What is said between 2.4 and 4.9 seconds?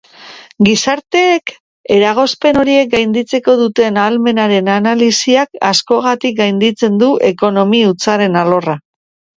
horiek gainditzeko duten ahalmenaren